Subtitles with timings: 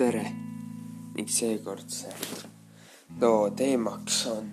[0.00, 0.32] tere.
[1.14, 2.08] Ning seekordse
[3.20, 4.46] loo teemaks on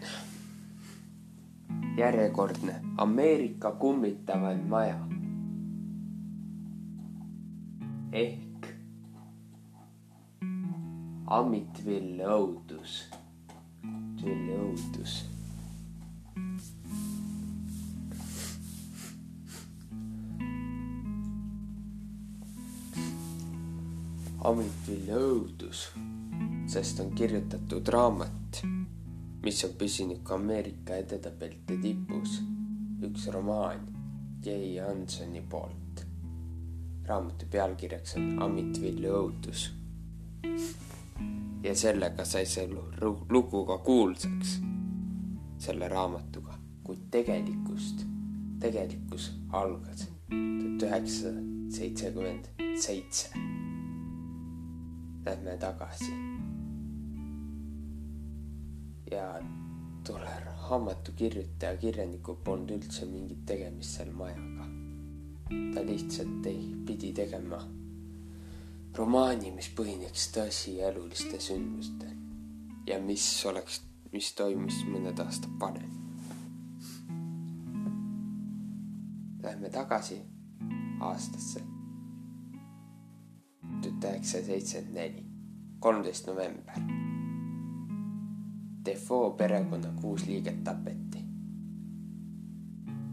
[1.97, 4.97] järjekordne Ameerika kummitavaim maja.
[8.11, 8.67] Ehk
[11.39, 12.99] Amityville õudus,
[14.23, 15.17] Ville õudus
[24.47, 25.79] Amityville õudus,
[26.71, 28.61] sest on kirjutatud raamat,
[29.43, 32.37] mis on püsinud ka Ameerika edetabelte tipus.
[33.03, 33.81] üks romaan
[34.45, 34.79] J.
[34.85, 36.05] Ansoni poolt.
[37.09, 39.65] raamatu pealkirjaks on Amityville õudus.
[41.63, 42.69] ja sellega sai see
[43.29, 44.61] lugu ka kuulsaks,
[45.57, 48.07] selle raamatuga, kuid tegelikust,
[48.59, 53.47] tegelikkus algas tuhat üheksasada seitsekümmend seitse
[55.27, 56.11] lähme tagasi.
[59.11, 59.39] ja
[60.07, 64.67] tolle raamatu kirjutaja, kirjanikul polnud üldse mingit tegemist selle majaga.
[65.73, 67.59] ta lihtsalt ei, pidi tegema
[68.95, 72.15] romaani, mis põhineks tõsielulistel sündmustel
[72.87, 73.81] ja mis oleks,
[74.15, 75.95] mis toimus mõned aastad varem.
[79.43, 80.21] Lähme tagasi
[80.99, 81.67] aastasse
[83.81, 85.25] tuhat üheksasada seitsekümmend neli,
[85.79, 86.75] kolmteist november.
[88.85, 91.17] Defoe perekonna kuus liiget tapeti.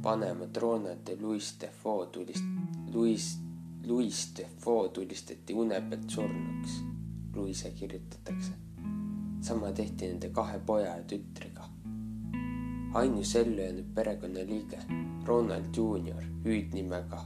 [0.04, 3.38] vanemad Ronald ja Louis Defoe tulist-, Louis,
[3.86, 6.84] Louis Defoe tulistati une pealt surnuks.
[7.34, 8.52] Louise kirjutatakse.
[9.40, 11.68] sama tehti nende kahe poja ja tütrega.
[12.94, 14.78] ainus ellu jäänud perekonnaliige,
[15.24, 17.24] Ronald Juunior, hüüdnimega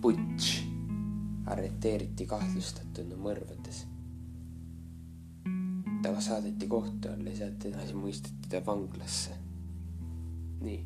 [0.00, 0.77] Butch
[1.52, 3.86] arreteeriti kahtlustatuna mõrvades.
[6.02, 9.34] ta saadeti kohtu alla ja sealt edasi mõisteti ta vanglasse.
[10.60, 10.84] nii.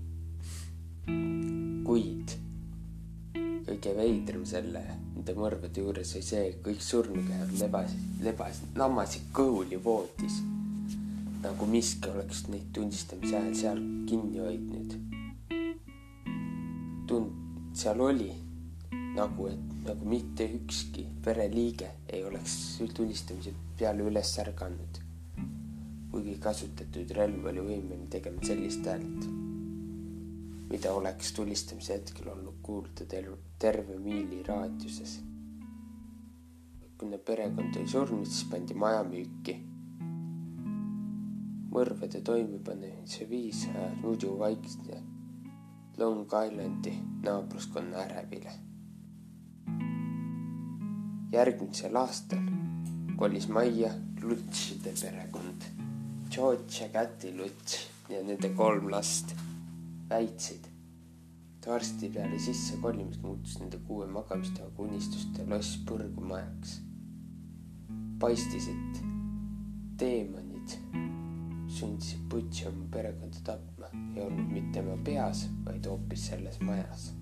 [1.85, 2.39] kuid
[3.67, 4.83] kõige veidram selle,
[5.15, 10.43] nende mõrvade juures oli see, kõik surnukehad lebasid, lebasid, lammasid kõhuli voodis.
[11.43, 14.95] nagu miski oleks neid tundistamise ajal seal kinni hoidnud.
[17.07, 17.35] tund-,
[17.75, 18.31] seal oli
[19.15, 22.55] nagu, et nagu mitte ükski pereliige ei oleks
[22.95, 25.01] tulistamise peale üles ärganud.
[26.13, 29.23] kuigi kasutatud relv oli võimeline tegema sellist häält,
[30.69, 33.07] mida oleks tulistamise hetkel olnud kuulda
[33.59, 35.21] terve, miili raadiuses.
[36.99, 39.57] kuna perekond oli surnud, siis pandi maja müüki.
[41.73, 45.01] mõrvade toimepanemise viis ajas muidu vaikne
[45.99, 46.93] Long Islandi
[47.25, 48.72] naabruskonna ärevile
[51.33, 52.45] järgmisel aastal
[53.17, 53.91] kolis majja
[54.23, 55.63] Lutside perekond.
[56.31, 57.79] George ja Käti Luts
[58.09, 59.35] ja nende kolm last
[60.11, 60.69] väitsid,
[61.57, 66.81] et varsti peale sissekolimist muutus nende kuue magamistoaga unistuste loss põrgumajaks.
[68.21, 69.03] paistis, et
[69.99, 70.77] teemonid
[71.69, 77.13] sundisid Butši oma perekonda tapma ei olnud mitte tema peas, vaid hoopis selles majas.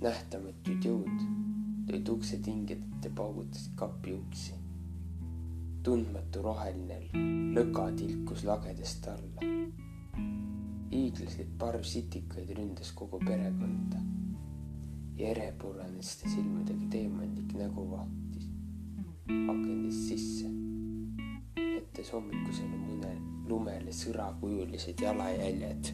[0.00, 1.42] nähtamatud jõud
[1.88, 4.54] lõid uksetinged ja paugutasid kapi uksi.
[5.82, 6.98] tundmatu roheline
[7.56, 9.48] lõka tilkus lagedast alla.
[10.92, 14.02] hiiglaslik parv sitikaid ründas kogu perekonda.
[15.16, 18.48] ja erepuraneste silmadega teemantlik nägu vahtis
[19.32, 20.48] akendist sisse,
[21.56, 23.12] jättes hommikusele mõne
[23.48, 25.92] lumele sõrakujulised jalajäljed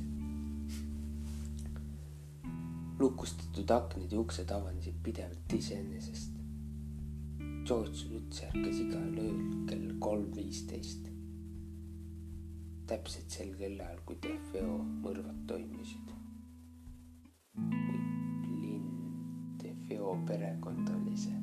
[2.99, 6.33] lukustatud aknad ja uksed avanesid pidevalt iseenesest.
[7.67, 11.07] George Luts ärkas igal ööl kell kolm viisteist.
[12.89, 16.15] täpselt sel kellaajal, kui Defeo mõrvad toimusid.
[18.63, 18.89] linn,
[19.63, 21.37] Defeo perekond oli see,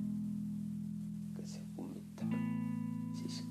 [1.38, 2.34] kes see kummitab,
[3.22, 3.44] siis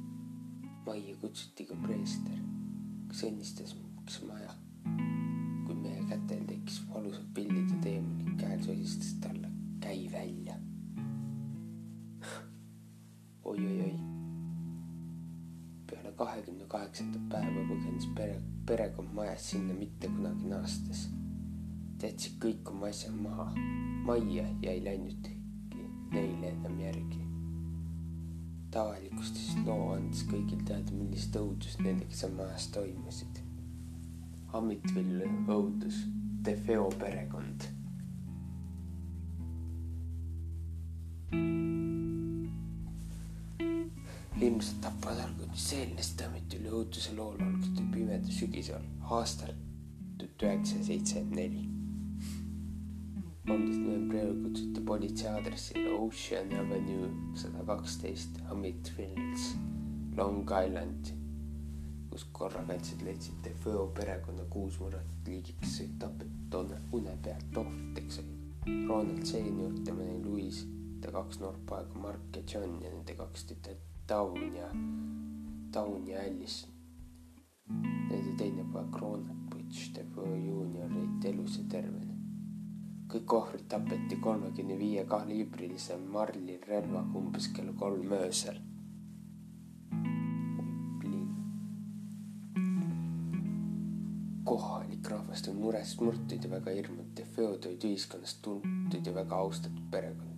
[0.86, 2.42] majja kutsuti ka preester,
[3.08, 4.50] kes õnnistas, kes maja
[6.14, 7.63] kätel tekkis valusad pillid
[8.84, 9.48] sosistas talle,
[9.80, 10.54] käi välja
[13.44, 13.94] oi-oi-oi.
[15.86, 18.34] peale kahekümne kaheksandat päeva põgenes pere,
[18.66, 21.06] perekond majast sinna mitte kunagi naastes.
[22.02, 23.46] jätsid kõik oma asjad maha,
[24.04, 25.32] majja ja ei läinudki
[26.12, 27.22] neile enam järgi.
[28.70, 33.40] ta avalikustas loo, andes kõigil teada, millist õudust nendega seal majas toimusid
[34.52, 36.04] Amityville õudus,
[36.44, 37.73] Defeo perekond.
[44.44, 48.82] Hirmsat tapatarguniseelnest ametil ja õuduse lool algatud pimeda sügisel
[49.16, 49.54] aastal
[50.20, 51.62] tuhat üheksasada seitsekümmend neli.
[53.46, 57.08] kolmteist novembril kutsuti politsei aadressile Ocean Avenue
[57.40, 59.46] sada kaksteist Amitville's
[60.18, 61.14] Long Island,
[62.10, 67.62] kus korrakaitsjad leidsid Defeo perekonna kuus mõrvatud liigi, kes olid tapetud une pealt.
[67.64, 70.60] Ohvriteks olid Ronald Senior, tema nimi Louis,
[71.00, 74.70] ta kaks noort poega Mark ja John ja nende kaks tütart Ja,
[76.06, 76.66] ja Alice.
[78.10, 78.98] Nende teine poeg
[79.50, 82.12] Butch Defeo juunior jäid elus ja tervena.
[83.14, 88.60] kõik ohvrid tapeti kolmekümne viie kaliibrilise Marli relvaga umbes kell kolm öösel.
[94.44, 97.16] kohalik rahvas on mures murtud ja väga hirmunud.
[97.16, 99.88] Defeod olid ühiskonnas tuntud ja väga austatud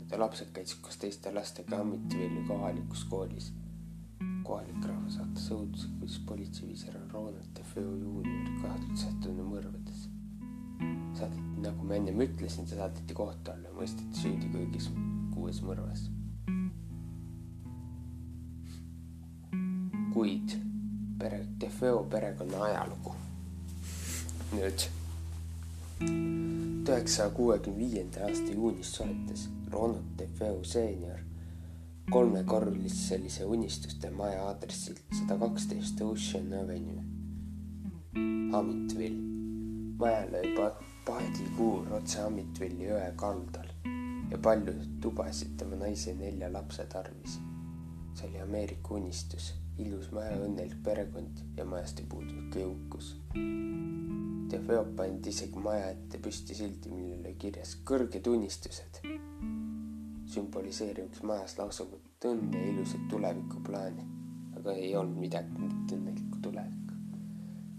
[0.06, 3.52] perekondade lapsed käisid koos teiste lastega Amityville'i kohalikus koolis
[4.44, 10.08] kohalik rahvas saatis õuduse, kuidas politsei viis ära Ronald Defeo juuniori kahtlustatuna mõrvades.
[11.18, 14.90] saadeti, nagu ma ennem ütlesin, ta saadeti kohtu alla ja mõisteti süüdi kõigis
[15.34, 16.10] kuues mõrvas.
[20.14, 20.54] kuid
[21.18, 23.14] pere, Defeo perekonna ajalugu.
[24.54, 24.88] nüüd
[26.88, 31.26] üheksasaja kuuekümne viienda aasta juunis soetas Ronald Defeo seenior
[32.10, 37.02] kolmekorruselise unistuste maja aadressil sada kaksteist Ocean Avenue,
[38.58, 39.22] Amitville.
[39.98, 40.52] maja lõi
[41.06, 43.72] paadikuur otse Amitvilli jõe kaldal
[44.30, 47.40] ja palju tubasid tema naise nelja lapse tarvis.
[48.14, 53.16] see oli Ameerika unistus, ilus maja, õnnelik perekond ja majast ei puudunud jõukus.
[54.50, 59.02] Defeop pandi isegi maja ette püsti sildi, millel oli kirjas kõrged unistused
[60.26, 61.86] sümboliseeriks majas lausa
[62.26, 64.04] õnne ja ilusat tulevikuplaani,
[64.58, 66.82] aga ei olnud midagi õnnelikku tulevikku.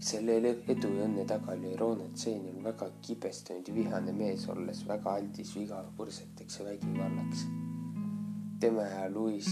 [0.08, 0.36] selle
[0.72, 5.54] edu ja õnne taga oli Ronald Senior väga kibestunud ja vihane mees, olles väga aldis
[5.56, 7.46] vigapurseteks ja vägivallaks.
[8.60, 9.48] tema ja Louis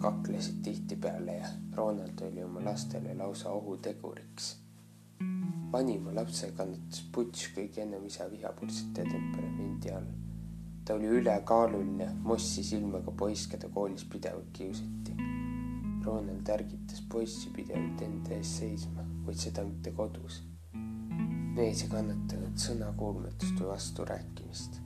[0.00, 4.63] kaklesid tihtipeale ja Ronald oli oma lastele lausa ohuteguriks.
[5.74, 10.12] Vanima lapse kannatas Butch kõige enam isa vihapursete temperamendi all
[10.84, 15.14] ta oli ülekaaluline, mossi silmaga poiss, keda koolis pidevalt kiusati.
[16.04, 20.42] Ronald ärgitas poissi pidevalt enda ees seisma, kuid seda mitte kodus.
[21.54, 24.80] mees ei kannatanud sõnakuulmatust või vasturääkimist.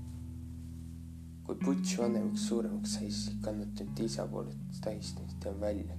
[1.45, 5.97] kui Butch vanemaks suuremaks sai, siis kannatanud isa poolelt tähistas tema välja.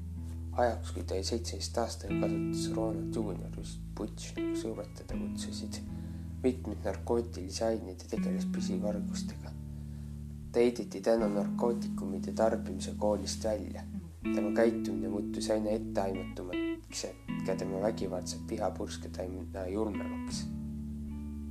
[0.51, 5.81] Ajaks, kui ta oli seitseteistaastane, kasutas Ronald Junior just Butch, nagu sõbrad teda kutsusid,
[6.43, 9.59] mitmeid narkootilisi aineid ja tegeles püsivargustega
[10.51, 13.81] ta heideti tänu narkootikumide tarbimise koolist välja.
[14.35, 17.03] tema käitumine muutus aina etteaimatumaks
[17.47, 20.47] ja tema vägivaldsed vihapursked aina julmemaks.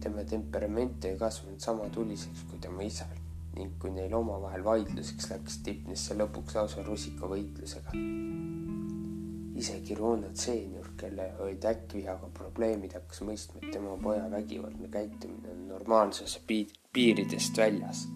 [0.00, 3.16] tema temperament ei kasvanud sama tuliseks kui tema isal
[3.56, 7.94] ning kui neil omavahel vaidluseks läks, tipnes see lõpuks lausa rusikavõitlusega.
[9.58, 15.66] Isegi Ronald seenior, kelle olid äkkvihaga probleemid, hakkas mõistma, et tema poja vägivaldne käitumine on
[15.72, 16.40] normaalsuse
[16.92, 18.06] piiridest väljas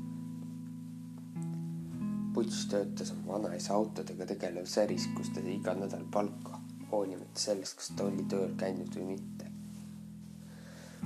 [2.33, 7.77] Puts töötas oma vanaisa autodega tegelevas äris, kus ta sai iga nädal palka, hoolimata sellest,
[7.77, 9.51] kas ta oli tööl käinud või mitte.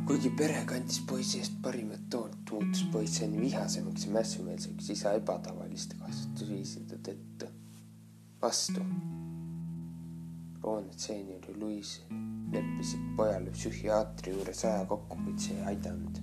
[0.06, 5.98] kuigi pere kandis poisi eest parimat hoolt, muutus poiss aina vihasemaks ja mässumeelseks isa ebatavaliste
[5.98, 7.50] kasvatusviiside tõttu.
[8.42, 8.86] vastu.
[10.66, 11.90] Roonet seenior ja Luis
[12.52, 16.16] leppisid pojale psühhiaatri juures aja kokku, kuid see ei aidanud.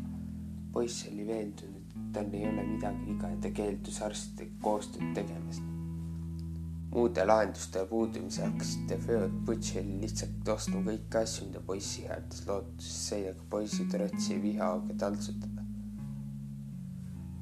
[0.73, 5.63] poiss oli veendunud, tal ei ole midagi viga ja ta keeldus arstidega koostööd tegemast.
[6.91, 13.45] muude lahenduste puudumise hakkasid Defeod Butcheli lihtsalt ostma kõiki asju, mida poiss ihaldus, lootuses seega
[13.53, 15.63] poisi trotsi vihaga taltsutada.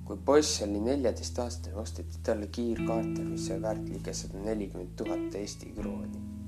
[0.06, 5.74] kui poiss oli neljateistaastane, osteti talle kiirkaarter, mis oli väärt ligi sada nelikümmend tuhat Eesti
[5.80, 6.41] krooni.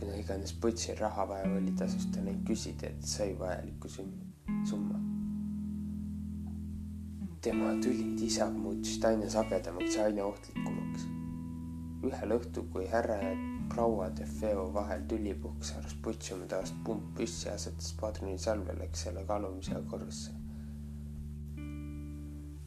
[0.00, 5.10] Kuna iganes Butchil raha vaja oli, tasus ta neid küsida, et sai vajaliku summa
[7.40, 11.06] tema tülid isaga muutusid aina sagedamaks ja aina ohtlikumaks.
[12.08, 13.30] ühel õhtul, kui härra ja
[13.72, 19.06] proua de Feo vahel tüli puhkes, haaras Butch oma taast pump püssi asetas padrunisalve, läks
[19.06, 20.36] selle kalumise korrusse.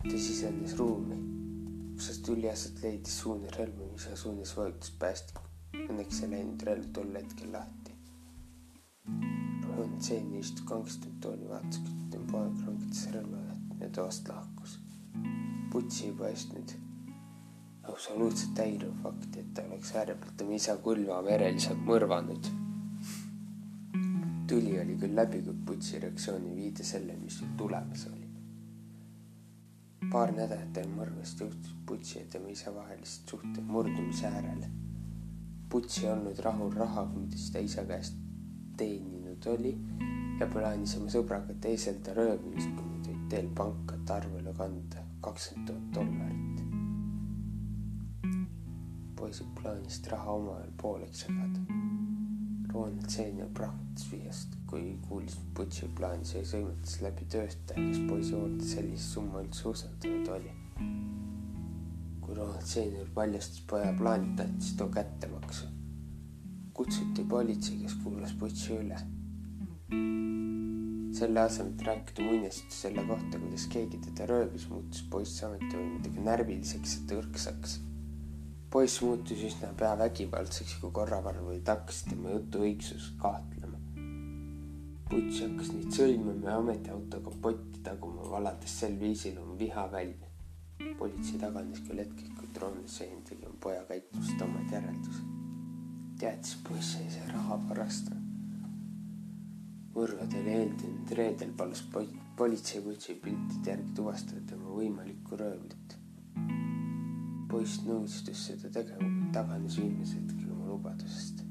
[0.04, 1.18] ta sisenes ruumi,
[1.96, 5.53] kus tüli aset leidis suunas relva, mis suunas vajutas päästikku.
[5.74, 7.96] Õnneks ei läinud relv tol hetkel lahti.
[9.74, 13.44] Ronseeni istus kangstunud tooli, vaatas, kuidas tema poeg rangitas relva
[13.82, 14.78] ja toast lahkus.
[15.74, 16.76] Putsi ei paistnud
[17.90, 22.52] absoluutselt häiriv fakt, et ta oleks äärepealt oma isa Kulva mereliselt mõrvanud.
[24.48, 28.30] tuli oli küll läbi, kuid Putsi reaktsioon ei viida sellele, mis tulemas oli.
[30.12, 34.83] paar nädalat enne mõrvast jõudis Putsi ja tema isa vahelised suhted murdumise äärele.
[35.74, 38.20] Puts ei olnud rahul rahaga, mida ta isa käest
[38.78, 39.74] teeninud oli
[40.40, 45.72] ja plaanis oma sõbraga teeselda röövimist, kui nad olid teel panka, et arvele kanda kakskümmend
[45.72, 46.54] tuhat dollarit
[49.24, 51.62] poisid plaanisid raha omavahel pooleks jagada.
[52.74, 58.68] Ronald seenior prahvatas vihast, kui kuulis Butchi plaani, see sõimatas läbi töötaja, kes poisi hoolde
[58.68, 60.52] sellise summa üldse usaldanud oli.
[62.26, 65.68] Kui Ronald seenior paljastas poja plaani, tahtis too kättemaksu.
[66.74, 69.00] kutsuti politsei, kes kuulas Butchi üle.
[71.14, 76.96] selle asemel, et rääkida muinasjutte selle kohta, kuidas keegi teda röövis, muutus poiss ametivõimudega närviliseks
[76.98, 77.82] ja tõrksaks
[78.74, 83.78] poiss muutus üsna pea vägivaldseks, kui korravalvurid hakkasid tema jutu õigsuses kahtlema.
[85.12, 90.33] Butch hakkas neid sõimama ja ametiauto kapotti taguma, valades sel viisil oma viha välja.
[91.00, 95.32] Politsei taganes küll hetkeks, kuid Ronsen tegi poja käitumist omad järeldused.
[96.20, 98.22] teadis, poiss sai see raha varastanud.
[99.96, 101.84] mõrvadel eeldinud reedel palus
[102.38, 106.00] politsei Butchi piltide järgi tuvastada tema võimalikku röövlit
[107.54, 111.44] poiss nõustus seda tegema, kuid taganes viimase hetkel oma lubadusest.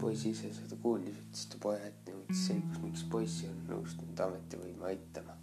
[0.00, 3.70] poiss ise seda kuulis, ütles ta poja ette ja võttis selgus, miks poiss ei olnud
[3.70, 5.33] nõustunud ametivõime aitama.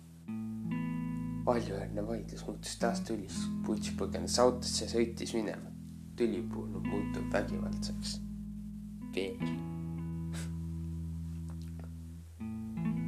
[1.46, 5.70] Valjuhäälne vaidlus muutus taas tülis, Butch põgenes autosse ja sõitis minema.
[6.16, 8.22] tüli puhul muutub vägivaldseks.
[9.16, 9.38] veel.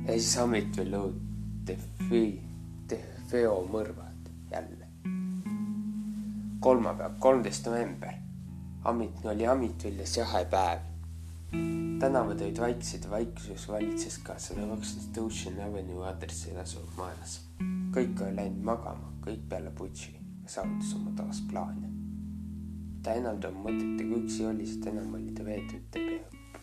[0.08, 1.20] ja siis Amitville õud
[1.68, 2.42] Defi,
[2.90, 4.22] Defeo mõrvad
[4.52, 4.84] jälle
[6.63, 8.13] kolmapäev, kolmteist november.
[8.84, 10.80] Amit oli Amitviljas jahepäev.
[12.00, 17.40] tänavad olid vaiksed vaikuses valitses ka sada kaksteist Ocean Avenue aadressil asuv majas.
[17.94, 21.92] Kõik oli läinud magama, kõik peale Butchi saavutas oma taasplaane.
[23.04, 25.98] ta enam tema mõtetega üksi oli, sest enam oli ta veetud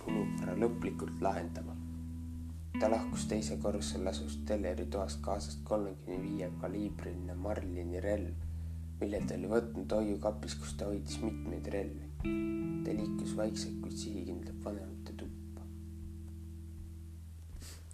[0.07, 1.77] olukorra lõplikult lahendama.
[2.81, 8.51] ta lahkus teise korrusel asuvast teleritoast kaasast kolmekümne viie kaliibriline Marlini relv
[9.01, 12.09] mille ta oli võtnud hoiukapis, kus ta hoidis mitmeid relvi.
[12.85, 15.65] ta liikus vaikselt, kuid sihikindlalt vanemate tuppa.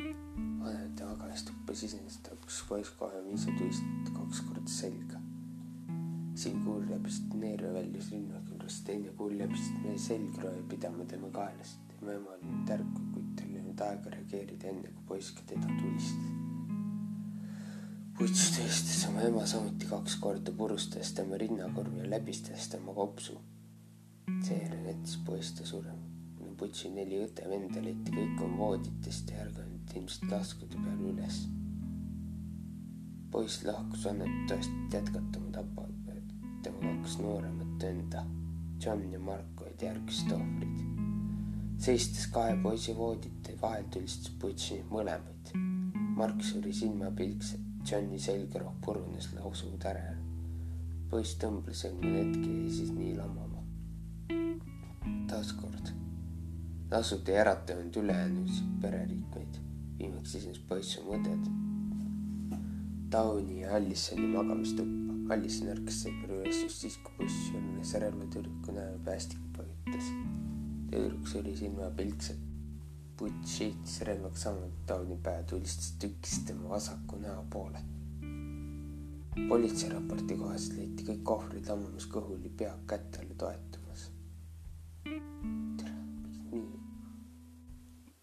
[0.00, 5.20] vanemate magamistuppa sisenes ta, kus poiss kohe viis tuist kaks korda selga.
[6.36, 11.78] siin kuul läbist neeru väljus juures, teine kuul läbist meie selgrooja pidama tema kaelast.
[11.92, 15.46] tema ema oli nüüd ärku, kuid tal ei olnud aega reageerida, enne kui poiss ka
[15.52, 16.36] teda tulistas
[18.16, 23.36] Puts tõstis oma ema samuti kaks korda, purustades tema rinnakorvi ja läbistades tema kopsu.
[24.46, 26.00] seejärel jättis poiss ta surema.
[26.56, 31.42] Putsi neli õde venda leiti kõik oma vooditest ja ärganud ilmselt laskude peal üles.
[33.30, 36.16] Poiss lahkus annetust jätkata oma tapaga,
[36.62, 38.25] tema kaks nooremat venda,
[38.85, 40.78] John ja Marko olid järgmised ohvrid.
[41.78, 45.52] seistes kahe poisi voodite vahel tulistas Puts neid mõlemaid.
[46.16, 50.16] Mark suri silmapilkselt Johni selgroog purunes lausu tärel.
[51.11, 53.62] poiss tõmbles mõne hetke ja siis nii lamama.
[55.28, 55.92] taaskord
[56.90, 59.62] lasud ei äratanud ülejäänud pereliikmeid.
[59.99, 61.65] viimaks sisnes poiss oma õded.
[63.10, 65.14] Tauni ja Allisoni magamistuppa.
[65.34, 70.12] Allison ärkas seepeale üles just siis, kui buss jõudis relva tüdruku näo päästiku paigutas.
[70.90, 72.46] tüdruk suri silmapilkselt
[73.18, 77.80] Butch heitis relvaga samuti Tauni pähe, tulistas tükkis tema vasaku näo poole.
[79.48, 84.06] politseiraporti kohaselt leiti kõik ohvrid ammumas kõhuli pea käte alla toetamas.
[85.02, 85.98] tere,
[86.52, 86.64] nii?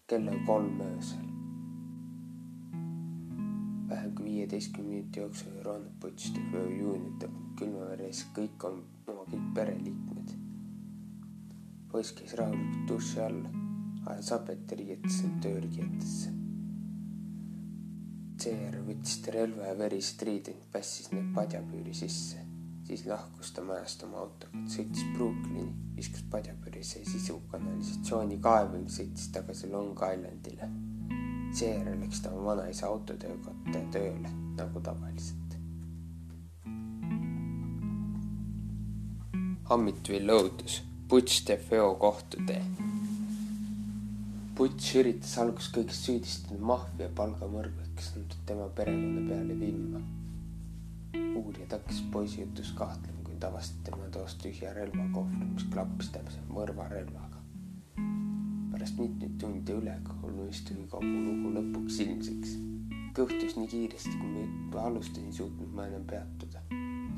[0.06, 1.33] kell on kolm öösel.
[3.88, 9.24] Vähem kui viieteistkümne minuti jooksul Ron Butch tegi öö juunit tõmmanud külmaveres kõik on oma
[9.30, 10.32] kõik pereliikmed.
[11.92, 13.44] poiss käis rahulikult duši all
[14.10, 16.32] ajas habet ja riietas end tööriietesse.
[18.44, 22.42] seejärel võttis ta relva ja verised riided pässis need padjapüüri sisse.
[22.86, 29.30] siis lahkus ta majast oma autoga, sõitis Brooklyni, viskas padjapüüri sisu kanalisatsiooni kaevu ning sõitis
[29.32, 30.93] tagasi Long Islandile.
[31.54, 35.40] Seejärel läks ta oma vanaisa autotöökotta tööle nagu tavaliselt.
[39.74, 42.62] Amitville õudus, Butch DeFeo kohtutee
[44.54, 50.02] Butch üritas alguses kõigest süüdistada maffia palgamõrvat, kes on tema perekonna peale vimma.
[51.40, 57.33] uurijad hakkasid poisi jutus kahtlema, kuid avastati tema toast tühja relvakohvri, mis klappis täpselt mõrvarelvaga.
[58.94, 62.50] Pärast mitmeid tunde ülekaalumist tuli kogu lugu lõpuks ilmsiks.
[63.14, 66.62] kõhtus nii kiiresti, kui ma alustasin, suutnud ma enam peatuda.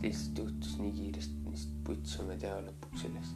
[0.03, 3.35] lihtsalt juhtus nii kiiresti, mis putsime tea lõpuks üles.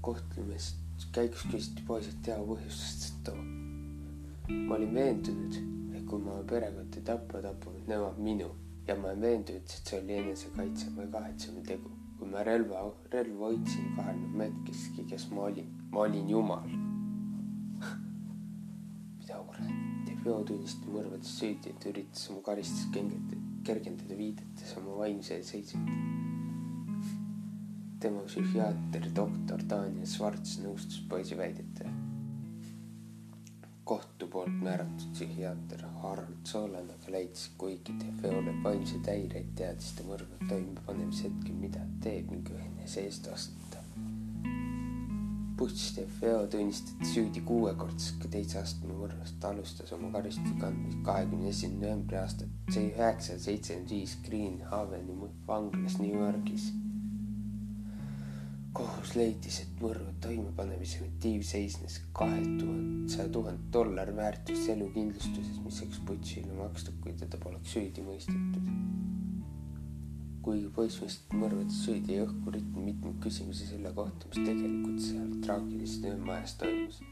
[0.00, 3.30] kohtlemist käigus küsiti poiselt tea põhjustest
[4.66, 5.54] ma olin veendunud,
[5.94, 8.50] et kui ma perekonda ei tapa, tapavad nemad minu
[8.86, 11.90] ja ma olen veendunud, et see oli enesekaitse või kahetseme tegu.
[12.18, 16.81] kui ma relva, relva hoidsin kahekümne meetriski, kes ma olin, ma olin jumal
[19.68, 22.94] mida kuradi, Peo tunnistas mõrvades süüdi, et üritas oma karistust
[23.66, 26.10] kergendada, viidates oma vaimsele seisundile.
[28.02, 31.92] tema psühhiaater, doktor Daniel Schwarz nõustus poisi väidetele
[33.92, 40.38] kohtu poolt määratud psühhiaater Harald Soolan aga leidis, kuigi Defeole vaimseid häireid teadis ta mõrva
[40.48, 43.71] toimepanemise hetkel, mida teeb ning ühines eest vastuta.
[45.56, 51.50] Butch Defeo tunnistati süüdi kuuekordses ka teise astme mõrvas, ta alustas oma karistuse kandmist kahekümne
[51.52, 55.16] esimene novembri aastat üheksasada seitsekümmend viis Green Haveni
[55.48, 56.70] vanglas New Yorgis.
[58.72, 65.82] Kohus leidis, et mõrva toimepanemise motiiv seisnes kahe tuhande, saja tuhande dollari väärtuses elukindlustuses, mis
[65.84, 68.72] oleks Butchile makstud, kui teda poleks süüdi mõistetud.
[70.42, 75.36] Kuigi poiss mõisteti mõrvades süüdi, jäi õhku ritmi mitmeid küsimusi selle kohta, mis tegelikult seal
[75.44, 77.02] traagiliselt öömajas toimus.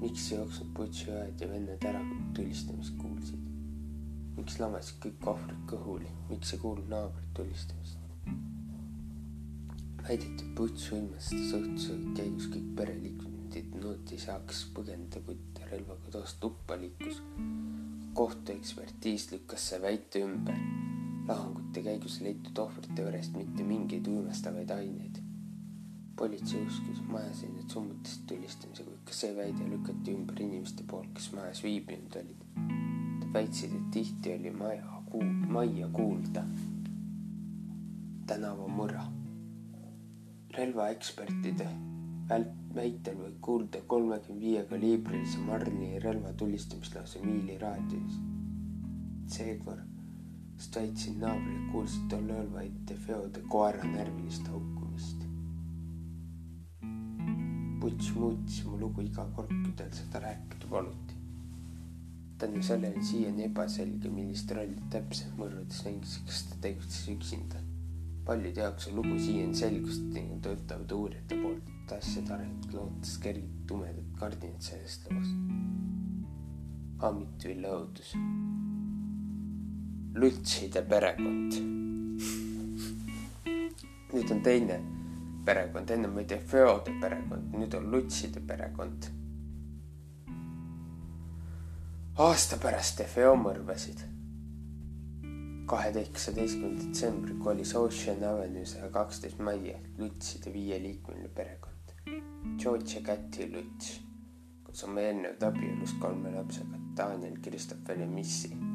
[0.00, 3.46] miks ei jooksnud Butchi õed ja vennad ära, kui tulistamist kuulsid?
[4.38, 7.98] miks lamasid kõik ohvrid kõhuli, miks ei kuulnud naabrid tulistamist?
[10.08, 13.38] väideti, et Butch uimastas õhtuse käigus kõik pereliikmed,
[13.82, 17.22] nood ei saaks põgeneda, kuid ta relvaga toast tuppa liikus.
[18.18, 20.87] kohtuekspertiis lükkas see väite ümber.
[21.28, 25.22] Lahingute käigus leitud ohvrite verest mitte mingeid uimastavaid aineid.
[26.16, 31.12] politsei uskus majas ei need summutist tulistamise, kuid ka see väide lükati ümber inimeste poolt,
[31.14, 32.40] kes majas viibinud olid.
[33.20, 36.42] Nad väitsid, et tihti oli maja kuul-, majja kuulda
[38.26, 39.04] tänavamõra
[40.58, 41.68] relvaekspertide
[42.74, 48.18] väitel võib kuulda kolmekümne viie kaliibrilise Marli relva tulistamist lausa miili raadius.
[49.28, 49.87] seekord,
[50.58, 55.24] sest väitsin naabrile, kuulsid tol ööl vaid Defeode koera närvilist haukumist.
[57.78, 61.14] Butch muutis mu lugu iga kord, kui tal seda rääkida paluti.
[62.38, 67.64] tänu sellele on siiani ebaselge, millist rolli täpselt mõrvades mängis, kas ta tegutses üksinda
[68.28, 74.10] paljude jaoks on lugu siiani selgust ning töötavad uurijate poolt asjade arengut lootes kergid tumedad
[74.20, 75.38] kardinad sellest loost.
[77.08, 78.10] Amitville õudus.
[80.14, 81.52] Lutside perekond.
[84.12, 84.80] nüüd on teine
[85.44, 89.10] perekond, ennem oli Feode perekond, nüüd on Lutside perekond.
[92.18, 94.00] aasta pärast Feo mõrvasid
[95.68, 101.92] kaheksateistkümnendal detsembril kolis Ocean Avenue saja kaksteist majja Lutside viieliikmeline perekond.
[102.58, 104.00] George ja Käti Luts
[104.64, 108.67] koos oma eelnevat abielust kolme lapsega Daniel, Christopher ja Missy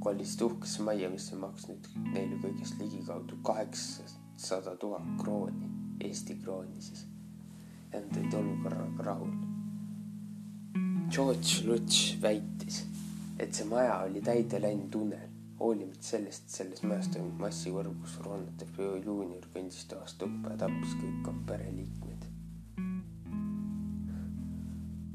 [0.00, 5.70] kolisid uhkesse majja, mis on maksnud neile kõigest ligikaudu kaheksasada tuhat krooni,
[6.04, 7.06] Eesti krooni siis.
[7.92, 9.32] ja nad olid olukorraga rahul.
[11.10, 12.82] George Luts väitis,
[13.38, 18.64] et see maja oli täide läinud unel hoolimata sellest, selles majas toimub massivõrv, kus Ronald
[19.04, 22.26] juunior kõndis toast tuppa ja tappis kõik oma pereliikmed.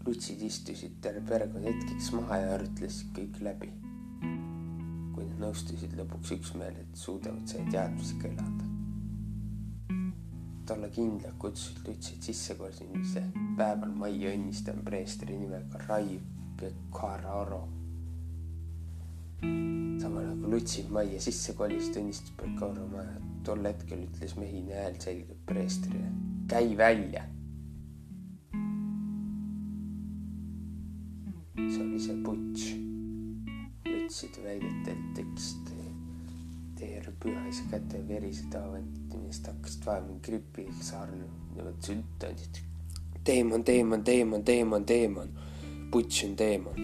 [0.01, 3.69] lutsid istusid terve perekond hetkeks maha ja arutlesid kõik läbi.
[5.41, 8.69] Nõustusid lõpuks üksmeelel, et suudavad selle teadmisega elada.
[10.61, 13.25] et olla kindlad, kutsusid lutsid sissekorsimise
[13.57, 16.19] päeval majja õnnistama preestri nimega Rai
[16.61, 17.63] Pekararo
[20.01, 23.17] samal ajal kui lutsid majja sisse kolis, tunnistas Belgaro maja.
[23.45, 26.11] tol hetkel ütles mehine hääl selgelt preestrile,
[26.49, 27.25] käi välja.
[31.55, 32.90] see oli see putš.
[34.11, 35.69] Lutside väidetel tekst
[36.75, 42.59] teie pühaisa käte verised avaldamist hakkasid vaevama gripiga sarnanevad sümptomid.
[43.23, 45.29] teemon, teemon, teemon, teemon, teemon.
[45.91, 46.75] putš on teemon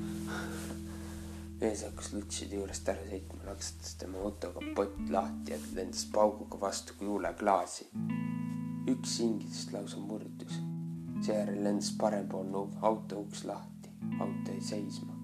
[1.60, 6.98] mees hakkas lutside juurest ära sõitma, laksatas tema auto kapott lahti ja lendas pauguga vastu
[6.98, 7.86] kui huuleklaasi.
[8.90, 10.58] üks hingidest lausa murdus.
[11.20, 15.15] seejärel lendas parempoolne auto uks lahti, auto jäi seisma.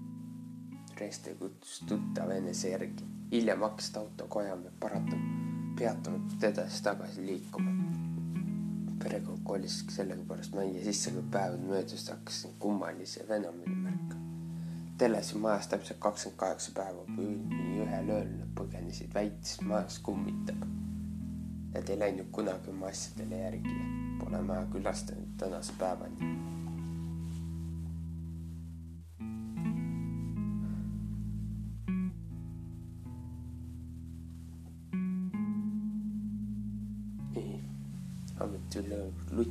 [0.99, 5.43] Reste kutsus tuttav enese järgi, hiljem hakkas ta auto kojama ja paratama
[5.77, 7.71] peatamatult edasi-tagasi liikuma.
[9.03, 14.21] perekond kolis sellegipärast majja sisse, kui päevad möödusid, hakkas kummalisi fenomene märkama.
[14.97, 20.63] telesin majas täpselt kakskümmend kaheksa päeva, kuni ühel ööl nad põgenesid, väitis, majas kummitab.
[21.73, 23.77] Nad ei läinud kunagi oma asjadele järgi,
[24.21, 26.33] pole maja külastanud tänase päevani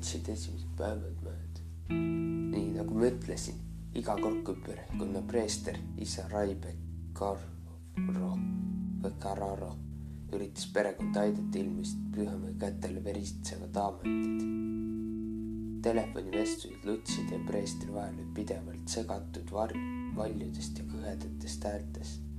[0.03, 1.61] lutsid esimesed päevad mööda.
[1.95, 3.61] nii nagu ma ütlesin,
[3.95, 6.73] iga kord, kui perekonna preester, isa Raibe
[7.15, 8.33] Carro
[9.05, 9.71] või Carraro
[10.35, 14.43] üritas perekonda aidata, ilmusid pühamäe kätele veritsevad ametid.
[15.87, 19.81] telefonivestlused lutside ja preestri vahel olid pidevalt segatud var-,
[20.19, 22.31] valjudest ja kõhedatest häältest,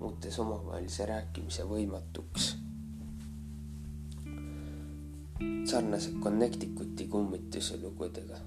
[0.00, 2.56] muutes omavahelise rääkimise võimatuks
[5.64, 8.38] sarnaselt Connecticuti kummituse lugudega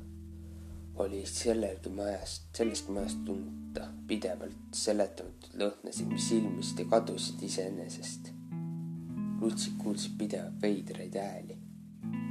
[0.95, 8.31] oli sellelgi majast, selleski majast tunda pidevalt seletamatuid lõhnasid, mis ilmusid ja kadusid iseenesest.
[9.41, 11.57] lutsid kuulsid pidevalt veidraid hääli.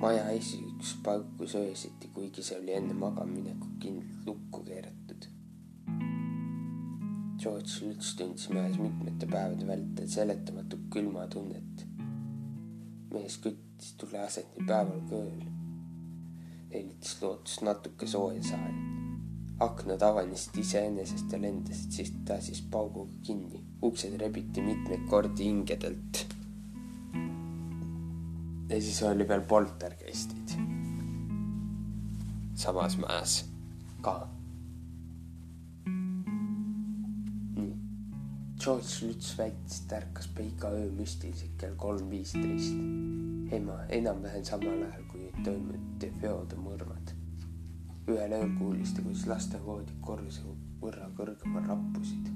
[0.01, 5.27] maja esikuks paukus öösiti, kuigi see oli enne magamaminekut kindlalt lukku keeratud.
[7.41, 11.87] George Luts tundis majas mitmete päevade vältel seletamatut külmatunnet.
[13.11, 15.45] mees kütt võttis tule asendil päeval kööl.
[16.71, 18.89] hellitas lootust natuke sooja saada.
[19.65, 23.63] aknad avanesid iseenesest ja lendasid siis ta siis pauguga kinni.
[23.83, 26.27] uksed rebiti mitmeid kordi hingedelt.
[28.69, 30.53] ja siis oli veel poltergeistid.
[32.55, 33.45] samas majas
[34.03, 34.29] ka
[38.61, 42.75] George Lüts väitis, et ärkas iga öö müstiliselt kell kolm viisteist.
[43.57, 47.15] ema enam-vähem samal ajal, kui toimunud feode mõrvad.
[48.07, 50.43] ühel ööl kuulis ta, kuidas lastevoodid korruse
[50.83, 52.29] võrra kõrgemal rappusid.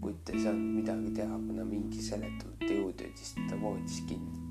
[0.00, 4.42] kuid ta ei saanud midagi teha, kuna mingi seletamatu jõud hoidis teda voodis kinni.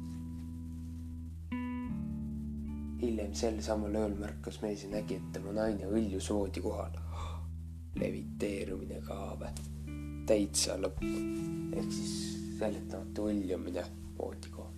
[3.04, 6.98] hiljem sel samal ööl märkas mees ja nägi, et tema naine hõljus voodi kohal.
[8.02, 9.73] leviteerumine ka või?
[10.28, 12.14] Täitsa lõpp ehk siis
[12.60, 13.84] seletamatu hõljumine
[14.18, 14.70] voodikoha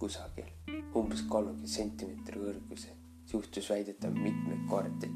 [0.00, 0.48] kusagil
[0.96, 2.96] umbes kolmekümne sentimeetri kõrgusel.
[3.26, 5.10] see juhtus väidetavalt mitmeid kordi.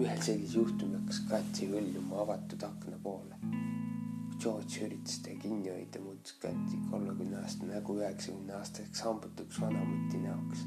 [0.00, 3.36] ühel sellisel juhtumil hakkas Katsi hõljuma avatud akna poole.
[4.42, 10.66] George üritas teda kinni hoida, muutus Kati kolmekümne aastane nägu üheksakümne aastaseks hambutuks vanamuti näoks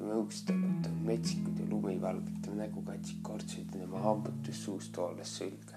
[0.00, 5.34] tema juuksed olid metsikud ja lumivalged, tema nägu katsid kortsuid ja tema hambutus suust voolas
[5.36, 5.76] sülge.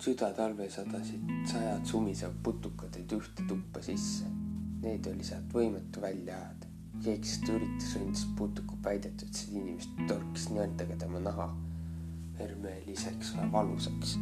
[0.00, 4.30] südatalve sadasid sajad sumisevad putukad olid ühte tuppa sisse.
[4.80, 6.70] Neid oli sealt võimatu välja ajada.
[7.04, 11.50] keegi, üritas, andis putuku päidetud, seda inimest torkis nõeltega tema naha
[12.38, 14.16] hermeliseks valusaks.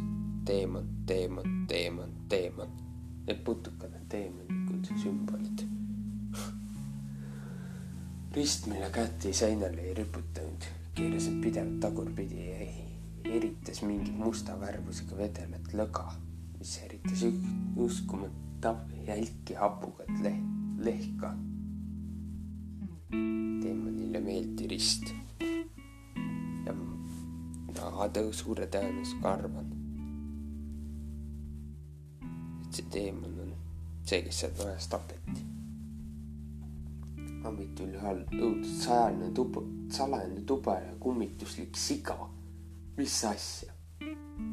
[0.45, 2.85] teemant, teemant, teemant, teemant.
[3.27, 5.67] Need putukad on teemantlikud sümbolid
[8.37, 12.57] rist, mille kätt seinale ei riputanud, keerasin pidevalt tagurpidi ja
[13.37, 16.03] eritas mingit musta värvusega vedelat lõga,
[16.59, 17.23] mis eritas
[17.75, 20.45] uskumatav jälki hapugat leht,
[20.85, 21.33] lehka.
[23.09, 25.09] teemonile meeldi rist.
[26.65, 29.75] ja ma suure tõenäosusega arvan,
[32.21, 33.53] et see teemon on
[34.05, 35.56] see, kes sealt majas tapeti
[37.47, 39.61] ammitul ühel õudselt sajaline tuba,
[39.93, 42.17] salajane tuba ja kummituslik siga.
[42.97, 43.73] mis asja?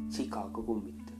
[0.09, 1.17] sigaga kummitav.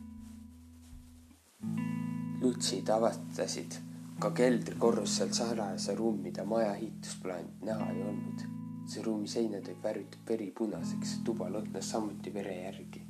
[2.42, 3.80] lutsid avastasid
[4.20, 8.46] ka keldrikorrusel salajase ruumi, mida maja ehitusplaanid näha ei olnud.
[8.86, 13.02] see ruumi seinad olid värvitud veripunaseks, tuba lõhnas samuti vere järgi.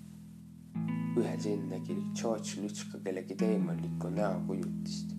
[1.17, 5.15] ühel siin nägi George Luts ka kellegi teemanlikku näokujutist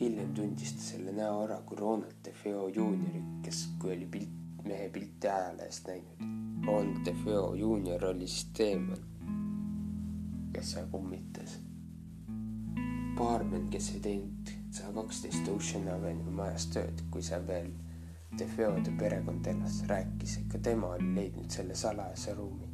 [0.00, 4.88] hiljem tundis ta selle näo ära kui Ronald DeFeo juuniorit, kes, kui oli pilt, mehe
[4.92, 6.66] pilti ajalehest näinud.
[6.66, 9.06] Ronald DeFeo juunior oli siis teemann,
[10.52, 11.60] kes seal kummitas.
[13.16, 17.70] baarmen, kes ei teinud sada kaksteist Ocean Avenue majas tööd, kui seal veel
[18.38, 22.68] DeFeode perekond elas, rääkis, et ka tema oli leidnud selle salajase ruumi.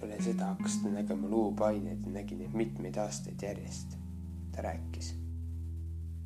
[0.00, 3.98] peale seda hakkas ta nägema luupaineid ja nägi neid mitmeid aastaid järjest.
[4.52, 5.19] ta rääkis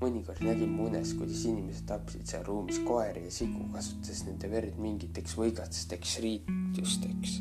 [0.04, 4.76] mõnikord nägin mu unes, kuidas inimesed tapsid seal ruumis koeri ja sigu, kasutades nende verd
[4.80, 7.40] mingiteks võigatsteks riitusteks.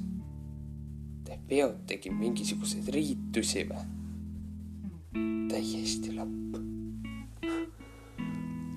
[1.48, 3.84] peod tegid mingisuguseid riitusi või?
[5.52, 6.56] täiesti lapp.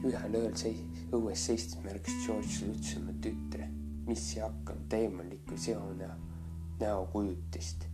[0.06, 0.82] ühel ööl seis,
[1.14, 3.68] õues seistes märkas George Luts oma tütre,
[4.06, 6.14] mis ei hakanud teemonlikku seonäo,
[6.80, 7.86] näokujutist.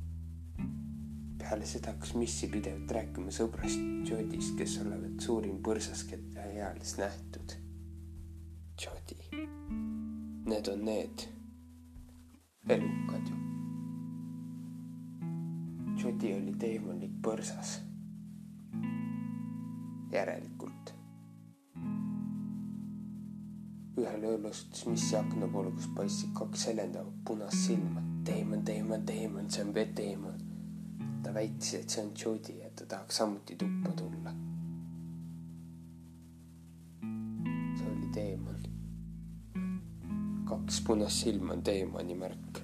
[1.42, 7.54] Peale seda hakkas Missy pidevalt rääkima sõbrast Jodist, kes olevat suurim põrsas, keda eales nähtud.
[8.82, 9.18] Jodi,
[10.46, 11.24] need on need
[12.70, 13.40] elukad ju.
[16.02, 17.80] Jodi oli teemonlik põrsas.
[20.12, 20.90] järelikult.
[23.96, 28.02] ühel ööl ostus Missi akna poole, kus paistsid kaks helendavat punast silma.
[28.24, 30.41] teemon, teemon, teemon, see on veteemon.
[31.22, 34.32] Ta väitis, et see on Jodi ja ta tahaks samuti tuppa tulla.
[37.78, 38.62] see oli teemon.
[40.48, 42.62] kaks punast silma on teemoni märk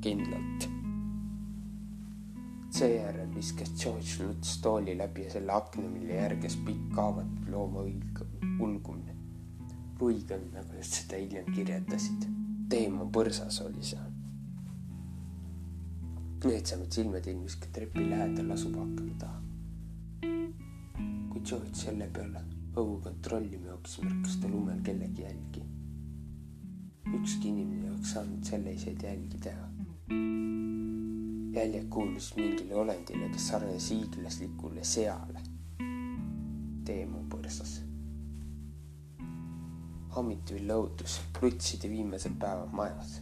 [0.00, 0.68] kindlalt.
[2.70, 7.84] seejärel viskas George Luts tooli läbi ja selle akna, mille järges pikk haavatud looma
[8.60, 9.16] ulgumine.
[10.00, 12.26] luigem, nagu nad seda hiljem kirjeldasid.
[12.68, 14.11] teema põrsas oli seal.
[16.48, 19.40] Needsamad silmad ilmnes ka trepi lähedal asuva akna taha.
[21.30, 22.42] kui George selle peale
[22.76, 25.62] õue kontrollima jooksis, märkas ta lumel kellegi jälgi.
[27.12, 29.72] ükski inimene ei oleks saanud selliseid jälgi teha
[31.52, 35.40] jäljed kuulus mingile olendile, kes sarnanes hiiglaslikule seale.
[36.84, 37.74] Teemu põrsas.
[40.16, 43.20] Amityville õudus, Lutside viimased päevad majas.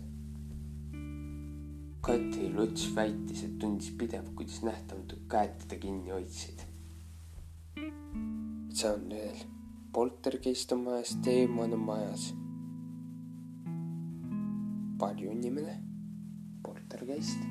[2.00, 6.62] Kati Luts väitis, et tundis pidevalt, kuidas nähtamatud käed teda kinni hoidsid.
[8.88, 9.44] on veel,
[9.92, 12.34] poltergeist on majas, teemon on majas.
[14.98, 15.76] palju inimene?
[16.62, 17.44] poltergeist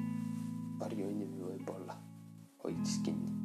[0.79, 1.95] varjuinimene võib-olla
[2.63, 3.35] hoidis kinni.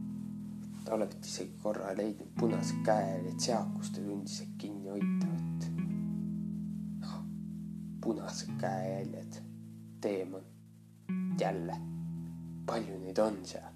[0.84, 5.68] ta olevat isegi korra leidnud punase käejäljed seal, kus ta tundis, et kinni hoitavat.
[7.04, 7.16] noh,
[8.00, 9.40] punased käejäljed,
[10.00, 10.44] teemon,
[11.40, 11.76] jälle,
[12.66, 13.70] palju neid on seal.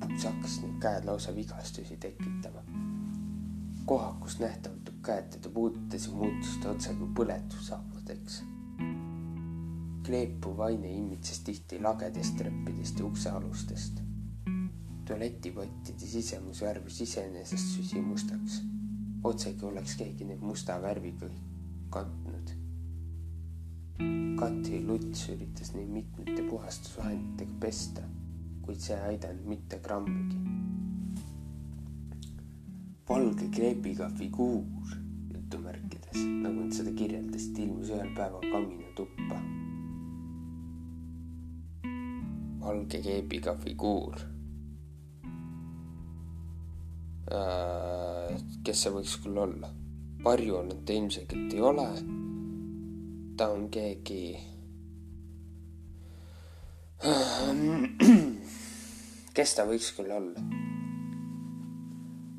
[0.00, 2.64] lõpuks hakkasid need käed lausa vigastusi tekitama.
[3.84, 8.42] kohad, kus nähtamatud käed teda puudutasid, muutusid otsekui põletushaamadeks
[10.10, 14.00] kleepuv aine imitses tihti lagedest treppidest ja uksealustest.
[15.06, 18.60] tualetipottide sisemus värvis iseenesest süsimustaks,
[19.24, 21.30] otsegi oleks keegi neid musta värviga
[21.90, 22.59] kandnud.
[24.40, 28.04] Kati Luts üritas neid mitmete puhastusvahenditega pesta,
[28.64, 30.38] kuid see ei aidanud mitte grammigi.
[33.10, 34.92] valge kleebiga figuur
[35.34, 39.40] jutumärkides, nagu nad seda kirjeldasid, ilmus ühel päeval kamina tuppa
[42.60, 44.20] valge keebiga figuur.
[47.30, 49.74] Äh, kes see võiks küll olla?
[50.20, 51.86] varjunud ta ilmselgelt ei ole.
[53.40, 54.36] Ta on keegi.
[59.36, 60.42] kes ta võiks küll olla?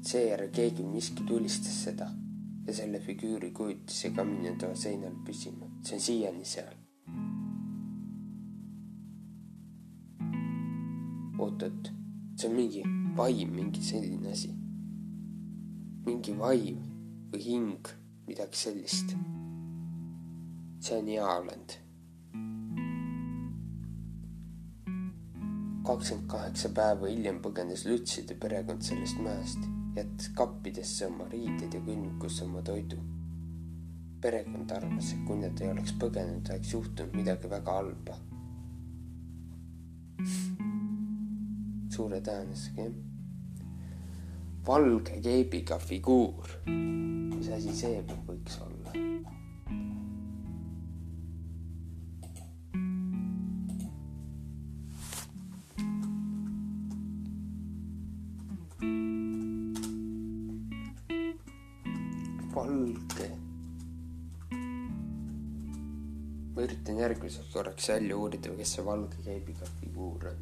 [0.06, 2.06] seejärel keegi miski tulistas seda
[2.68, 5.72] ja selle figüüri kujutis ja kaminatoa seinal püsima.
[5.82, 6.78] see on siiani seal.
[11.42, 11.94] oot-oot,
[12.38, 12.86] see on mingi
[13.18, 14.54] vaim, mingi selline asi.
[16.06, 16.90] mingi vaim
[17.34, 17.96] või hing,
[18.30, 19.18] midagi sellist.
[20.89, 21.78] Hea olend.
[25.86, 29.65] kakskümmend kaheksa päeva hiljem põgenes Lütside perekond sellest mäest,
[29.96, 32.98] jättes kappidesse oma riided ja külmikusse oma toidu.
[34.22, 38.17] perekond arvas, et kui nad ei oleks põgenenud, oleks juhtunud midagi väga halba
[41.91, 42.94] suure tõenäosusega jah.
[44.67, 46.56] valge keebiga figuur.
[46.65, 48.94] mis asi see võiks olla?
[67.89, 70.39] Välja uurida, kes see valge keebiga figuur on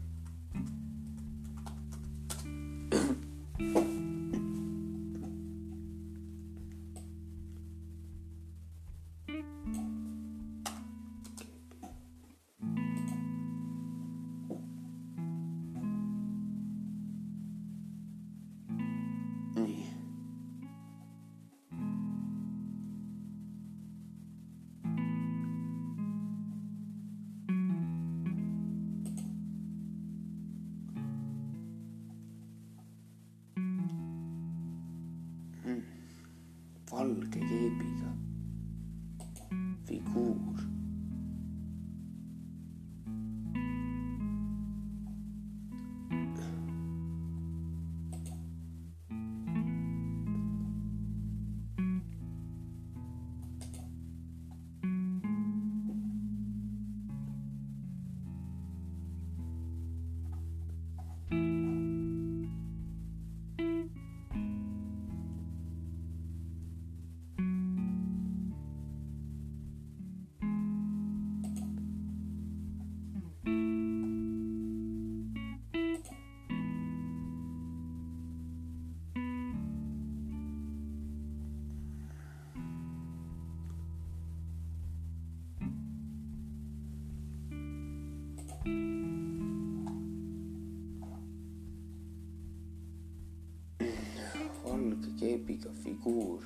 [95.40, 96.44] keebiga figuur.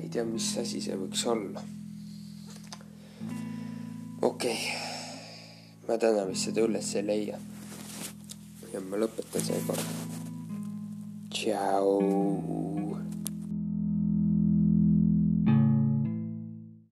[0.00, 1.62] ei tea, mis asi see võiks olla.
[4.22, 4.58] okei okay.,
[5.88, 7.40] ma täna vist seda üles ei leia.
[8.72, 9.88] ja ma lõpetan seekord.
[11.32, 12.63] tšau.